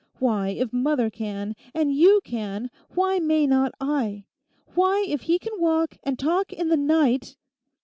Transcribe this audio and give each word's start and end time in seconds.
Why, 0.17 0.49
if 0.49 0.73
mother 0.73 1.11
can, 1.11 1.55
and 1.75 1.93
you 1.93 2.21
can, 2.23 2.71
why 2.95 3.19
may 3.19 3.45
not 3.45 3.75
I? 3.79 4.25
Why, 4.73 5.05
if 5.07 5.21
he 5.21 5.37
can 5.37 5.61
walk 5.61 5.95
and 6.01 6.17
talk 6.17 6.51
in 6.51 6.69
the 6.69 6.75
night.... 6.75 7.35